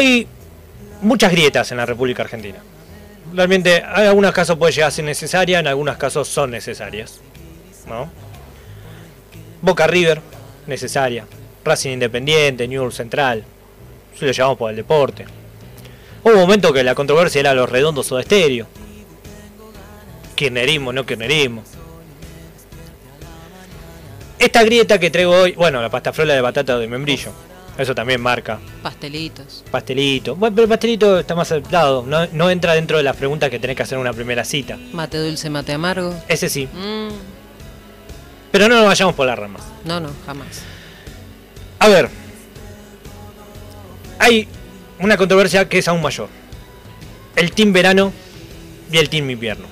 [0.00, 0.26] hay
[1.02, 2.58] muchas grietas en la República Argentina.
[3.32, 7.20] Realmente, en algunos casos puede llegar a ser necesaria, en algunos casos son necesarias.
[7.86, 8.10] ¿no?
[9.62, 10.20] Boca River,
[10.66, 11.26] necesaria.
[11.64, 13.44] Racing Independiente, Newell's Central.
[14.18, 15.26] Si lo llamamos por el deporte.
[16.22, 18.66] Hubo un momento que la controversia era los redondos o de estéreo.
[20.34, 21.62] Kirnerismo, no kirnerismo.
[24.38, 27.30] Esta grieta que traigo hoy, bueno, la pasta frola de batata de membrillo.
[27.78, 28.58] Eso también marca.
[28.82, 29.64] Pastelitos.
[29.70, 30.36] Pastelito.
[30.36, 32.04] Bueno, pero el pastelito está más aceptado.
[32.06, 34.76] No, no entra dentro de las preguntas que tenés que hacer en una primera cita.
[34.92, 36.14] Mate dulce, mate amargo.
[36.28, 36.66] Ese sí.
[36.66, 37.08] Mm,
[38.50, 39.62] Pero no nos vayamos por las ramas.
[39.84, 40.62] no, no, jamás.
[41.78, 42.10] A ver.
[44.18, 44.46] Hay
[44.98, 46.28] una controversia que es aún mayor.
[47.36, 48.12] El team verano
[48.92, 49.66] y el team invierno.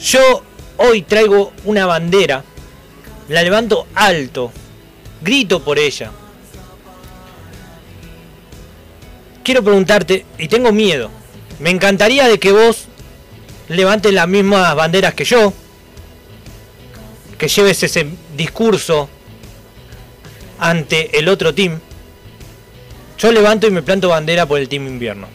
[0.00, 0.42] Yo
[0.76, 2.44] hoy traigo una bandera.
[3.28, 4.52] La levanto alto.
[5.22, 6.10] Grito por ella.
[9.44, 11.10] Quiero preguntarte, y tengo miedo.
[11.58, 12.86] Me encantaría de que vos
[13.68, 15.52] levantes las mismas banderas que yo.
[17.38, 18.06] Que lleves ese
[18.36, 19.08] discurso
[20.58, 21.80] ante el otro team.
[23.18, 25.28] Yo levanto y me planto bandera por el team invierno.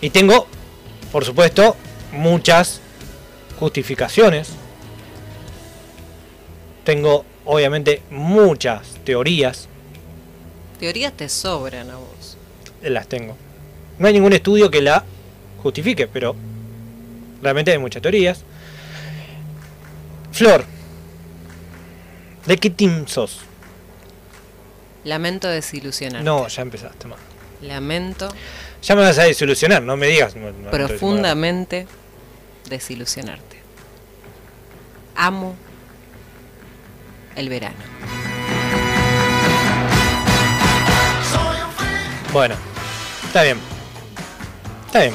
[0.00, 0.46] Y tengo,
[1.12, 1.76] por supuesto,
[2.12, 2.80] muchas
[3.58, 4.50] justificaciones.
[6.84, 9.68] Tengo, obviamente, muchas teorías.
[10.78, 12.36] Teorías te sobran a vos.
[12.82, 13.36] Las tengo.
[13.98, 15.04] No hay ningún estudio que la
[15.62, 16.36] justifique, pero
[17.42, 18.44] realmente hay muchas teorías.
[20.30, 20.64] Flor,
[22.46, 23.40] ¿de qué team sos?
[25.04, 26.24] Lamento desilusionarte.
[26.24, 27.18] No, ya empezaste mal.
[27.62, 28.28] Lamento
[28.82, 30.36] Ya me vas a desilusionar, no me digas.
[30.36, 31.88] no- no- profundamente
[32.68, 33.56] desilusionarte.
[35.16, 35.56] Amo
[37.38, 37.76] el verano.
[42.32, 42.56] Bueno,
[43.26, 43.58] está bien.
[44.86, 45.14] Está bien.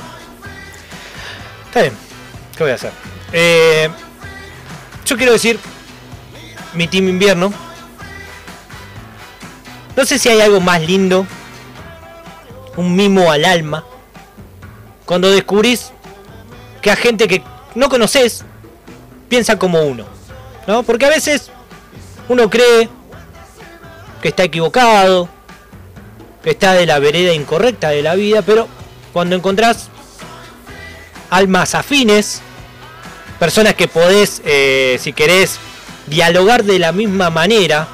[1.65, 1.93] Está bien.
[2.57, 2.91] ¿Qué voy a hacer?
[3.31, 3.89] Eh,
[5.05, 5.59] yo quiero decir,
[6.73, 7.53] mi team invierno.
[9.95, 11.27] No sé si hay algo más lindo,
[12.77, 13.85] un mimo al alma,
[15.05, 15.91] cuando descubrís
[16.81, 17.43] que a gente que
[17.75, 18.43] no conoces
[19.29, 20.05] piensa como uno.
[20.65, 20.81] ¿No?
[20.83, 21.51] Porque a veces
[22.29, 22.89] uno cree
[24.21, 25.27] que está equivocado,
[26.43, 28.67] que está de la vereda incorrecta de la vida, pero
[29.11, 29.89] cuando encontrás
[31.29, 32.41] almas afines,
[33.39, 35.59] personas que podés, eh, si querés,
[36.07, 37.87] dialogar de la misma manera,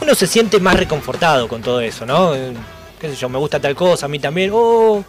[0.00, 2.34] uno se siente más reconfortado con todo eso, ¿no?
[2.34, 2.54] Eh,
[3.00, 5.04] qué sé yo, me gusta tal cosa, a mí también, oh,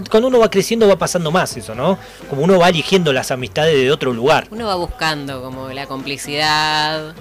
[0.00, 1.98] cuando uno va creciendo va pasando más eso, ¿no?
[2.30, 4.46] Como uno va eligiendo las amistades de otro lugar.
[4.50, 7.14] Uno va buscando como la complicidad,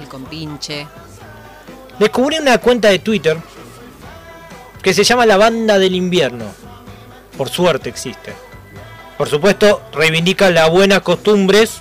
[0.00, 0.86] el compinche.
[1.98, 3.36] Descubrí una cuenta de Twitter
[4.80, 6.46] que se llama La Banda del Invierno.
[7.36, 8.32] Por suerte existe.
[9.18, 11.80] Por supuesto, reivindica las buenas costumbres,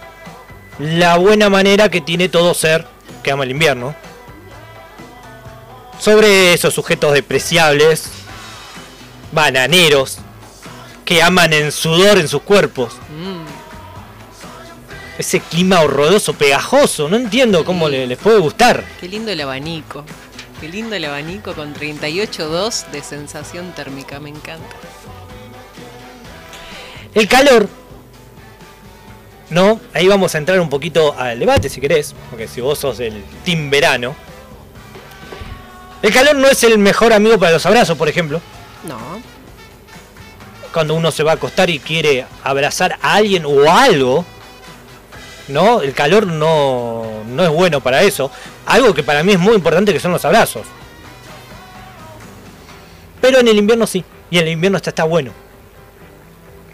[0.80, 2.88] la buena manera que tiene todo ser
[3.24, 3.96] que ama el invierno.
[6.00, 8.12] Sobre esos sujetos despreciables,
[9.32, 10.18] bananeros,
[11.06, 12.94] que aman en sudor en sus cuerpos.
[13.18, 13.42] Mm,
[15.18, 18.84] Ese clima horroroso, pegajoso, no entiendo cómo le- les puede gustar.
[19.00, 20.04] qué lindo el abanico.
[20.60, 24.76] Qué lindo el abanico con 38.2 de sensación térmica, me encanta.
[27.14, 27.68] El calor.
[29.50, 32.98] No, ahí vamos a entrar un poquito al debate si querés, porque si vos sos
[33.00, 34.16] del team verano.
[36.02, 38.42] El calor no es el mejor amigo para los abrazos, por ejemplo.
[38.88, 38.98] No,
[40.74, 44.26] Cuando uno se va a acostar y quiere abrazar a alguien o algo.
[45.48, 48.32] No, el calor no, no es bueno para eso.
[48.66, 50.66] Algo que para mí es muy importante que son los abrazos.
[53.20, 54.04] Pero en el invierno sí.
[54.30, 55.32] Y en el invierno está, está bueno.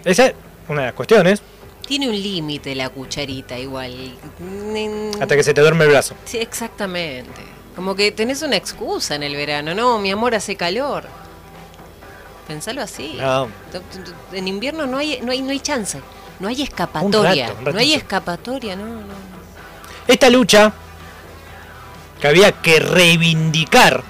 [0.05, 0.33] Esa es
[0.69, 1.41] una de las cuestiones.
[1.87, 4.13] tiene un límite la cucharita igual.
[4.39, 6.15] Mm, Hasta que se te duerme el brazo.
[6.25, 7.41] Sí, exactamente.
[7.75, 9.73] Como que tenés una excusa en el verano.
[9.73, 11.05] No, mi amor hace calor.
[12.47, 13.17] Pensalo así.
[13.19, 13.49] No.
[14.31, 15.99] En invierno no hay, no hay, no hay chance.
[16.39, 17.47] No hay escapatoria.
[17.47, 18.85] rato, un no hay escapatoria, no.
[18.85, 19.01] no.
[20.07, 20.71] Esta lucha
[22.21, 24.03] que había que reivindicar,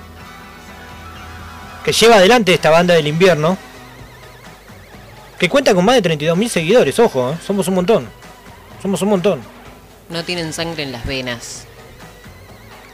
[1.83, 3.57] que lleva adelante esta banda del invierno,
[5.39, 7.37] que cuenta con más de 32.000 seguidores, ojo, ¿eh?
[7.45, 8.09] somos un montón.
[8.81, 9.41] Somos un montón.
[10.09, 11.65] No tienen sangre en las venas.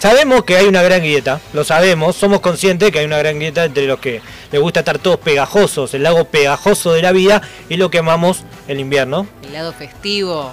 [0.04, 3.64] Sabemos que hay una gran grieta, lo sabemos, somos conscientes que hay una gran grieta
[3.64, 4.22] entre los que
[4.52, 8.44] les gusta estar todos pegajosos, el lago pegajoso de la vida y lo que amamos
[8.68, 9.26] el invierno.
[9.44, 10.52] El lado festivo,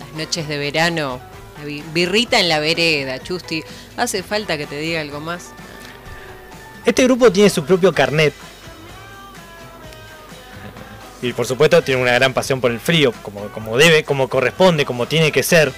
[0.00, 1.20] las noches de verano,
[1.60, 3.62] La bi- birrita en la vereda, Chusti.
[3.96, 5.50] ¿Hace falta que te diga algo más?
[6.84, 8.34] Este grupo tiene su propio carnet.
[11.22, 14.84] Y por supuesto tiene una gran pasión por el frío, como, como debe, como corresponde,
[14.84, 15.72] como tiene que ser.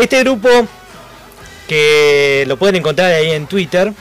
[0.00, 0.48] Este grupo,
[1.68, 3.92] que lo pueden encontrar ahí en Twitter,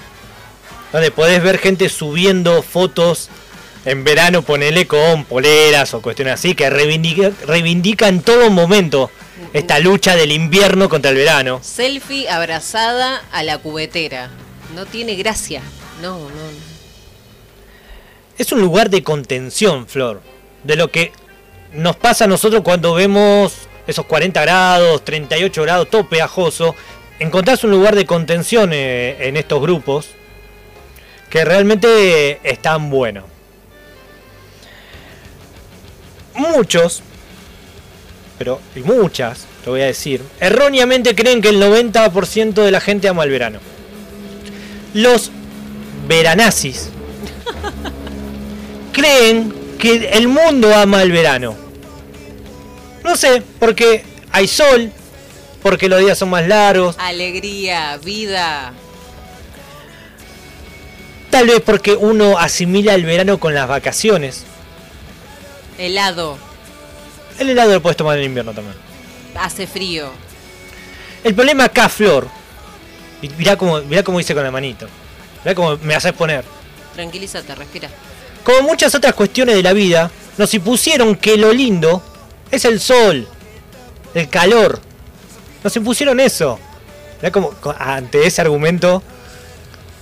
[0.93, 3.29] donde podés ver gente subiendo fotos
[3.83, 9.11] en verano, ponele con poleras o cuestiones así, que reivindica, reivindica en todo momento
[9.53, 11.59] esta lucha del invierno contra el verano.
[11.61, 14.29] Selfie abrazada a la cubetera.
[14.75, 15.61] No tiene gracia.
[16.01, 16.29] No, no.
[16.29, 16.69] no.
[18.37, 20.21] Es un lugar de contención, Flor.
[20.63, 21.11] De lo que
[21.73, 26.75] nos pasa a nosotros cuando vemos esos 40 grados, 38 grados, todo pegajoso.
[27.19, 30.09] Encontrás un lugar de contención eh, en estos grupos
[31.29, 33.25] que realmente están buenos.
[36.35, 37.01] Muchos,
[38.37, 43.09] pero y muchas, te voy a decir, erróneamente creen que el 90% de la gente
[43.09, 43.59] ama el verano.
[44.93, 45.31] Los
[46.07, 46.89] veranazis
[48.93, 51.68] creen que el mundo ama el verano.
[53.09, 54.91] No sé, porque hay sol,
[55.63, 58.71] porque los días son más largos, Alegría, vida.
[61.31, 64.43] tal vez porque uno asimila el verano con las vacaciones.
[65.79, 66.37] Helado.
[67.39, 68.75] El helado lo puedes tomar en invierno también.
[69.33, 70.11] Hace frío.
[71.23, 72.27] El problema acá, Flor,
[73.39, 74.87] mirá cómo, mirá cómo hice con la manito,
[75.43, 76.45] mirá cómo me haces poner.
[76.93, 77.89] Tranquilízate, respira.
[78.43, 82.03] Como muchas otras cuestiones de la vida, nos impusieron que lo lindo
[82.51, 83.27] es el sol,
[84.13, 84.79] el calor.
[85.63, 86.59] Nos impusieron eso.
[87.31, 89.03] Como co- ante ese argumento,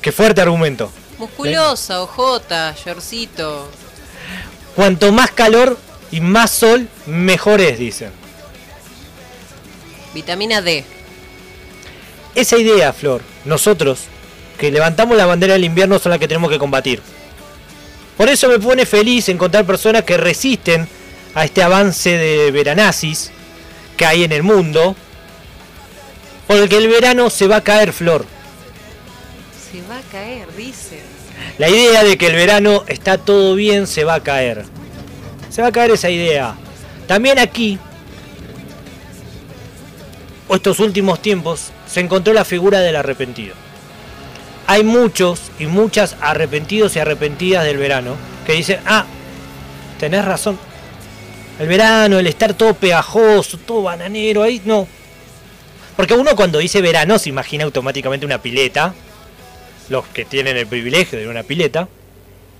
[0.02, 0.92] qué fuerte argumento.
[1.18, 3.68] Musculosa, ojota, yorcito.
[4.76, 5.78] Cuanto más calor
[6.12, 8.12] y más sol, mejor es, dicen.
[10.14, 10.86] Vitamina D.
[12.36, 14.02] Esa idea, Flor, nosotros,
[14.60, 17.02] que levantamos la bandera del invierno, son las que tenemos que combatir.
[18.16, 20.88] Por eso me pone feliz encontrar personas que resisten
[21.38, 23.30] a este avance de veranazis
[23.96, 24.96] que hay en el mundo.
[26.48, 28.26] Porque el verano se va a caer, Flor.
[29.72, 31.00] Se va a caer, dice.
[31.60, 34.66] La idea de que el verano está todo bien se va a caer.
[35.52, 36.56] Se va a caer esa idea.
[37.06, 37.78] También aquí,
[40.48, 43.54] o estos últimos tiempos, se encontró la figura del arrepentido.
[44.66, 48.16] Hay muchos y muchas arrepentidos y arrepentidas del verano
[48.48, 49.06] que dicen, ah,
[50.00, 50.58] tenés razón.
[51.60, 54.88] El verano, el estar todo pegajoso, todo bananero, ahí no.
[55.96, 58.94] Porque uno cuando dice verano se imagina automáticamente una pileta,
[59.90, 61.88] los que tienen el privilegio de una pileta,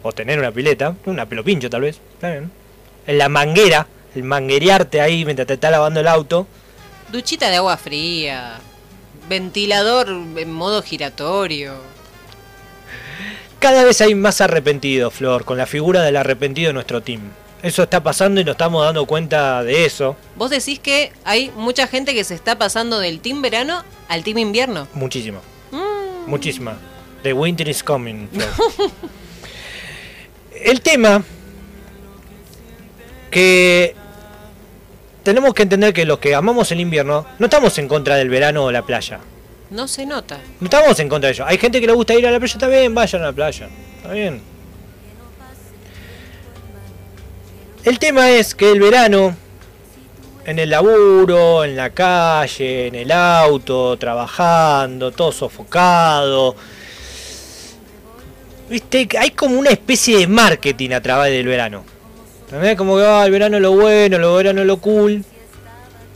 [0.02, 2.00] o tener una pileta, una pelopincho tal vez.
[2.22, 6.48] En la manguera, el manguerearte ahí mientras te está lavando el auto,
[7.12, 8.60] Duchita de agua fría.
[9.30, 11.76] Ventilador en modo giratorio.
[13.60, 17.22] cada vez hay más arrepentidos, Flor, con la figura del arrepentido de nuestro team.
[17.64, 21.88] Eso está pasando y nos estamos dando cuenta de eso Vos decís que hay mucha
[21.88, 24.88] gente que se está pasando del team verano al team invierno.
[24.94, 26.78] muchísimo, Mm, muchísima.
[27.24, 28.28] The winter is coming.
[30.64, 31.24] El tema
[33.30, 33.96] que
[35.24, 38.64] tenemos que entender que los que amamos el invierno no estamos en contra del verano
[38.66, 39.20] o la playa.
[39.70, 40.40] no se nota.
[40.62, 41.46] No estamos en contra de ello.
[41.46, 43.68] Hay gente que le gusta ir a la playa, está bien, vayan a la playa.
[43.98, 44.42] Está bien.
[47.88, 49.34] El tema es que el verano,
[50.46, 56.54] en el laburo, en la calle, en el auto, trabajando, todo sofocado.
[58.70, 61.86] Viste, hay como una especie de marketing a través del verano.
[62.48, 62.76] ¿Entendés?
[62.76, 65.24] Como que ah, el verano lo bueno, el verano lo cool.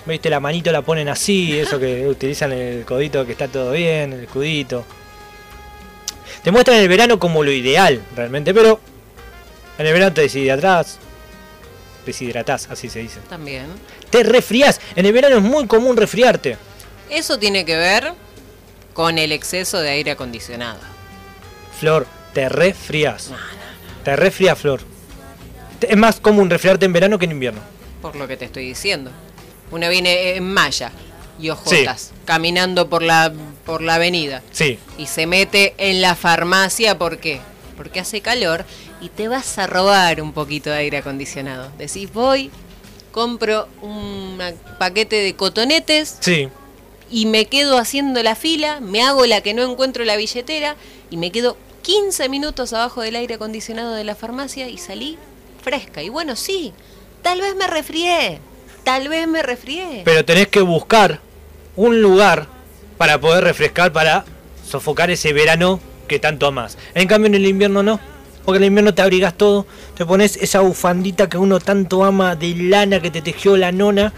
[0.06, 4.12] Viste, la manito la ponen así, eso que utilizan el codito que está todo bien,
[4.12, 4.84] el escudito.
[6.44, 8.82] Te muestran el verano como lo ideal, realmente, pero
[9.78, 11.00] en el verano te deshidratás.
[12.06, 13.20] Deshidratás, así se dice.
[13.30, 13.66] También.
[14.10, 14.80] Te resfriás.
[14.96, 16.58] En el verano es muy común resfriarte.
[17.10, 18.14] Eso tiene que ver
[18.94, 20.80] con el exceso de aire acondicionado.
[21.80, 23.32] Flor, te resfriás.
[24.04, 24.82] Te resfriás, Flor.
[25.82, 27.62] Es más común resfriarte en verano que en invierno.
[28.02, 29.12] Por lo que te estoy diciendo.
[29.72, 30.92] Una viene en malla
[31.40, 33.32] y ojotas, caminando por la,
[33.66, 34.44] por la avenida.
[34.52, 37.40] Sí, Y se mete en la farmacia, ¿por qué?
[37.78, 38.66] Porque hace calor
[39.02, 41.70] y te vas a robar un poquito de aire acondicionado.
[41.78, 42.52] Decís, voy,
[43.12, 44.40] compro un
[44.78, 46.48] paquete de cotonetes sí.
[47.10, 50.76] y me quedo haciendo la fila, me hago la que no encuentro la billetera
[51.10, 55.18] y me quedo 15 minutos abajo del aire acondicionado de la farmacia y salí
[55.64, 56.04] fresca.
[56.04, 56.74] Y bueno, sí,
[57.24, 58.40] tal vez me resfrié,
[58.84, 60.04] tal vez me resfrié.
[60.06, 61.20] Pero tenés que buscar
[61.76, 62.48] un lugar
[62.98, 64.26] para poder refrescar, para
[64.68, 66.78] sofocar ese verano que tanto amas.
[66.94, 68.11] En cambio en el invierno no.
[68.46, 72.36] Porque en el invierno te abrigas todo, te pones esa bufandita que uno tanto ama
[72.36, 74.14] de lana que te tejió la nona,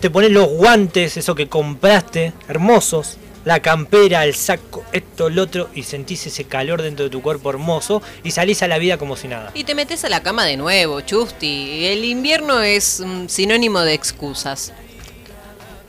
[0.00, 5.70] te pones los guantes, eso que compraste, hermosos, la campera, el saco, esto, lo otro,
[5.74, 9.16] y sentís ese calor dentro de tu cuerpo hermoso y salís a la vida como
[9.16, 9.50] si nada.
[9.54, 11.86] Y te metes a la cama de nuevo, Chusti.
[11.86, 14.72] El invierno es un sinónimo de excusas.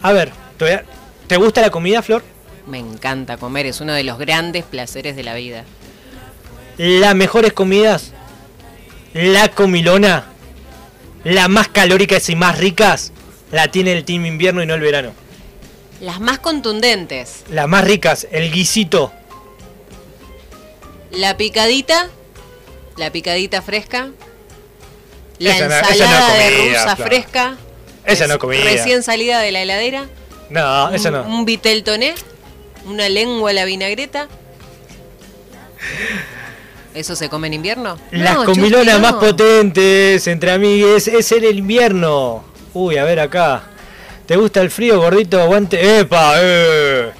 [0.02, 0.32] A ver,
[1.28, 2.24] ¿te gusta la comida, Flor?
[2.68, 5.66] Me encanta comer, es uno de los grandes placeres de la vida.
[6.78, 8.12] Las mejores comidas,
[9.14, 10.26] la comilona,
[11.24, 13.12] las más calóricas y más ricas,
[13.52, 15.14] la tiene el team invierno y no el verano.
[16.00, 17.44] Las más contundentes.
[17.50, 19.12] Las más ricas, el guisito,
[21.12, 22.08] La picadita,
[22.98, 24.12] la picadita fresca.
[25.40, 27.58] La Esa no- esa no es ensalada de comida, rusa fresca.
[28.06, 28.64] Esa no comida.
[28.64, 30.06] Recién salida de la heladera.
[30.50, 31.24] No, un, no.
[31.24, 32.16] Un vitel toné.
[32.86, 34.28] Una lengua a la vinagreta.
[36.94, 37.98] ¿Eso se come en invierno?
[38.12, 42.44] Las No, comilonas más potentes entre amigues es el invierno.
[42.74, 43.64] Uy, a ver acá.
[44.26, 45.42] ¿Te gusta el frío, gordito?
[45.42, 46.00] Aguante.
[46.00, 46.34] ¡Epa!
[46.38, 47.12] ¡Eh!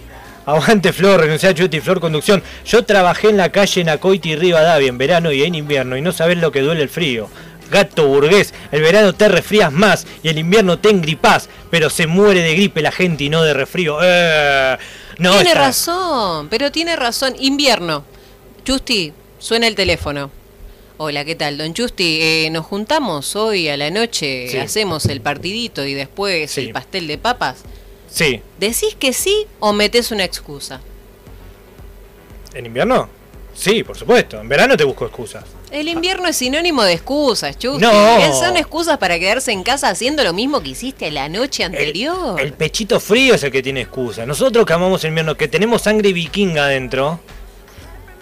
[0.46, 2.42] Aguante Flor, renuncié a Chuti Flor Conducción.
[2.66, 6.12] Yo trabajé en la calle Nacoiti y Rivadavia en verano y en invierno y no
[6.12, 7.30] sabés lo que duele el frío.
[7.70, 12.42] Gato burgués, el verano te resfrías más y el invierno te engripás, pero se muere
[12.42, 14.00] de gripe la gente y no de resfrío.
[14.02, 14.78] ¡Eh!
[15.20, 17.34] No, tiene razón, pero tiene razón.
[17.40, 18.04] Invierno.
[18.66, 20.30] Chusti, suena el teléfono.
[20.98, 21.58] Hola, ¿qué tal?
[21.58, 24.58] Don Chusti, eh, nos juntamos hoy a la noche, Sí.
[24.58, 26.62] hacemos el partidito y después Sí.
[26.62, 27.64] el pastel de papas.
[28.10, 28.42] Sí.
[28.60, 30.80] ¿Decís que sí o metés una excusa?
[32.54, 33.10] ¿En invierno?
[33.56, 34.40] Sí, por supuesto.
[34.40, 35.44] En verano te busco excusas.
[35.72, 37.82] El invierno es sinónimo de excusas, Chusti.
[37.82, 38.18] No.
[38.20, 42.40] ¿Qué Son excusas para quedarse en casa haciendo lo mismo que hiciste la noche anterior.
[42.40, 44.26] El pechito frío es el que tiene excusa.
[44.26, 47.20] Nosotros que amamos el invierno, que tenemos sangre vikinga adentro,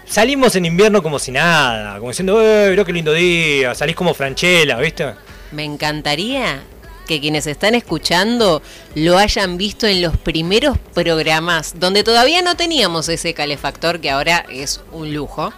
[0.10, 3.76] salimos en invierno como si nada, como diciendo, ¡eh, mirá qué lindo día!
[3.76, 5.14] Salís como Franchella, ¿viste?
[5.52, 6.62] Me encantaría
[7.08, 8.62] que quienes están escuchando
[8.96, 14.46] lo hayan visto en los primeros programas, donde todavía no teníamos ese calefactor que ahora
[14.52, 15.52] es un lujo.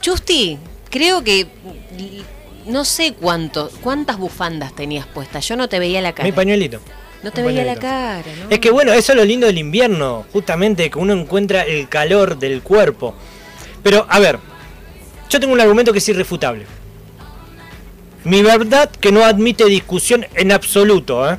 [0.00, 0.58] Chusti,
[0.90, 1.46] creo que
[2.64, 5.46] no sé cuánto, cuántas bufandas tenías puestas.
[5.46, 6.26] Yo no te veía la cara.
[6.26, 6.80] Mi pañuelito.
[7.22, 8.50] no te veía la cara, ¿no?
[8.50, 12.38] Es que bueno, eso es lo lindo del invierno, justamente que uno encuentra el calor
[12.38, 13.14] del cuerpo.
[13.86, 14.40] Pero, a ver,
[15.30, 16.66] yo tengo un argumento que es irrefutable.
[18.24, 21.38] Mi verdad que no admite discusión en absoluto, ¿eh?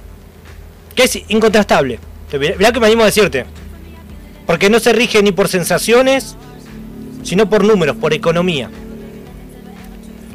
[0.95, 1.99] Que es incontrastable.
[2.31, 3.45] Mirá que me animo a decirte.
[4.45, 6.37] Porque no se rige ni por sensaciones,
[7.21, 8.69] sino por números, por economía.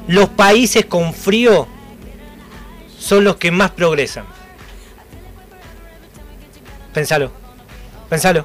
[0.06, 1.66] Los países con frío
[2.98, 4.26] son los que más progresan.
[6.92, 7.32] Pensalo.
[8.10, 8.44] Pensalo.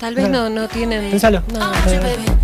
[0.00, 1.08] Tal vez no, no tienen.
[1.08, 1.44] Pensalo.
[1.52, 2.35] No.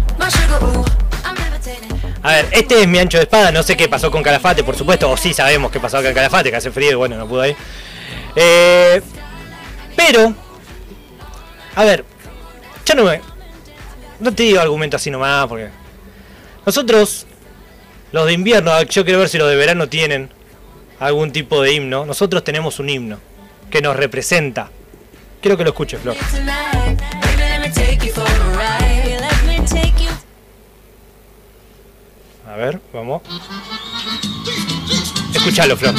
[2.24, 4.76] A ver, este es mi ancho de espada, no sé qué pasó con Calafate, por
[4.76, 7.44] supuesto, o sí sabemos qué pasó con Calafate, que hace frío y bueno, no pudo
[7.46, 7.56] ir.
[8.36, 9.02] Eh,
[9.96, 10.32] pero,
[11.74, 12.04] a ver,
[12.86, 13.20] yo no me...
[14.20, 15.70] No te digo argumento así nomás, porque...
[16.64, 17.26] Nosotros,
[18.12, 20.30] los de invierno, a ver, yo quiero ver si los de verano tienen
[21.00, 22.06] algún tipo de himno.
[22.06, 23.18] Nosotros tenemos un himno
[23.68, 24.70] que nos representa.
[25.40, 26.16] Quiero que lo escuches, Flor.
[32.48, 33.22] A ver, vamos.
[35.34, 35.94] Escuchalo, Flor.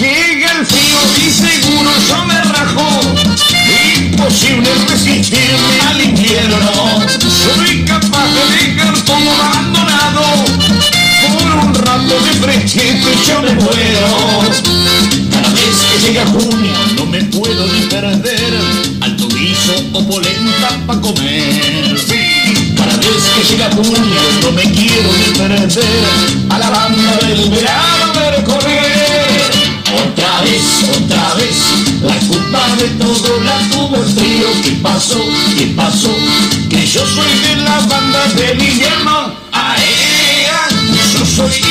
[0.00, 3.00] Llega el frío y seguro yo me rajo.
[3.96, 7.02] Imposible resistirme al invierno.
[7.20, 10.22] Soy capaz de dejar todo abandonado.
[11.26, 14.42] Por un rato de fresquete yo me muero.
[15.30, 16.24] Cada vez que llega
[19.92, 21.98] o polenta pa' comer.
[21.98, 22.38] Sí,
[23.12, 25.84] vez que llega junio no me quiero ni perder.
[26.50, 29.68] A la banda del verano ver correr.
[29.88, 30.62] Otra vez,
[30.96, 31.56] otra vez,
[32.02, 34.48] la culpa de todo la tuvo el frío.
[34.62, 35.20] ¿Qué pasó?
[35.56, 36.14] ¿Qué pasó?
[36.68, 39.32] Que yo soy de la banda del invierno.
[39.52, 40.68] ¡Aea!
[41.12, 41.67] Yo soy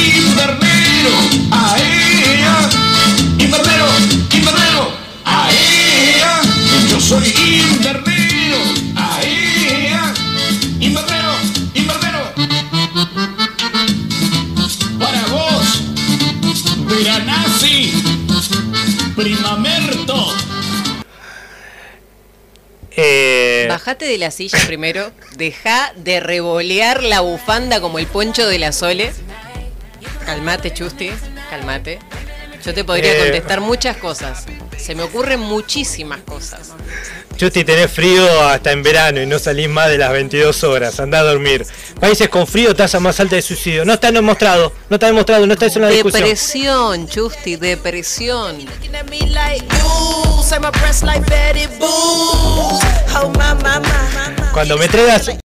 [24.08, 29.12] de la silla primero, deja de revolear la bufanda como el poncho de la Sole.
[30.26, 31.10] Calmate, Chusti,
[31.50, 32.00] calmate.
[32.66, 33.20] Yo te podría Eh.
[33.20, 34.46] contestar muchas cosas.
[34.78, 36.72] Se me ocurren muchísimas cosas.
[37.38, 41.00] Chusti, tenés frío hasta en verano y no salís más de las 22 horas.
[41.00, 41.65] Andá a dormir.
[42.00, 43.86] Países con frío, tasa más alta de suicidio.
[43.86, 46.24] No está demostrado, no está demostrado, no está eso en la discusión.
[46.24, 48.58] Depresión, Chusti, depresión.
[51.82, 52.77] Oh.
[54.53, 55.38] Cuando me traigas